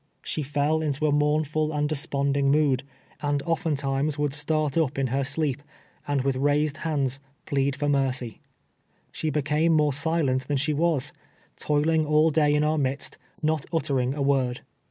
She 0.23 0.41
fell 0.41 0.81
into 0.81 1.05
a 1.05 1.11
mournful 1.11 1.71
and 1.71 1.87
desponding 1.87 2.49
mood, 2.49 2.81
and 3.21 3.43
often 3.43 3.73
PATSEy's 3.75 3.83
roEA 3.83 3.83
OF 3.83 3.83
GOD, 3.83 3.83
&0. 3.83 3.85
259 3.85 3.95
times 3.95 4.17
would 4.17 4.33
start 4.73 4.77
up 4.79 4.97
in 4.97 5.07
her 5.15 5.23
sleep, 5.23 5.63
and 6.07 6.21
with 6.23 6.35
raised 6.37 6.77
hands, 6.77 7.19
plead 7.45 7.75
for 7.75 7.87
mercy. 7.87 8.41
She 9.11 9.29
became 9.29 9.73
more 9.73 9.93
silent 9.93 10.47
than 10.47 10.57
she 10.57 10.73
was, 10.73 11.13
toiling 11.57 12.07
all 12.07 12.31
day 12.31 12.51
in 12.55 12.63
our 12.63 12.79
midst, 12.79 13.19
not 13.43 13.67
uttering 13.71 14.15
a 14.15 14.23
word. 14.23 14.61